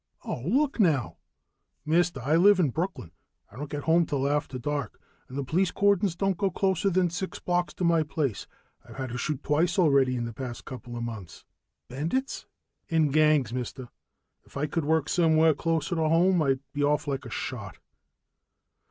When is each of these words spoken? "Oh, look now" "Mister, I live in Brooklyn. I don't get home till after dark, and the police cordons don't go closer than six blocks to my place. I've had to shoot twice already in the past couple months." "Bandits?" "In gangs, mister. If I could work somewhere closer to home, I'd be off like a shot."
"Oh, 0.25 0.41
look 0.43 0.79
now" 0.79 1.17
"Mister, 1.85 2.21
I 2.21 2.35
live 2.35 2.59
in 2.59 2.71
Brooklyn. 2.71 3.11
I 3.51 3.55
don't 3.55 3.69
get 3.69 3.83
home 3.83 4.07
till 4.07 4.27
after 4.27 4.57
dark, 4.57 4.99
and 5.29 5.37
the 5.37 5.43
police 5.43 5.69
cordons 5.69 6.15
don't 6.15 6.37
go 6.39 6.49
closer 6.49 6.89
than 6.89 7.11
six 7.11 7.37
blocks 7.39 7.71
to 7.75 7.83
my 7.83 8.01
place. 8.01 8.47
I've 8.83 8.95
had 8.95 9.09
to 9.09 9.19
shoot 9.19 9.43
twice 9.43 9.77
already 9.77 10.15
in 10.15 10.25
the 10.25 10.33
past 10.33 10.65
couple 10.65 10.99
months." 10.99 11.45
"Bandits?" 11.87 12.47
"In 12.89 13.09
gangs, 13.11 13.53
mister. 13.53 13.89
If 14.43 14.57
I 14.57 14.65
could 14.65 14.85
work 14.85 15.07
somewhere 15.07 15.53
closer 15.53 15.93
to 15.93 16.09
home, 16.09 16.41
I'd 16.41 16.61
be 16.73 16.83
off 16.83 17.07
like 17.07 17.23
a 17.23 17.29
shot." 17.29 17.77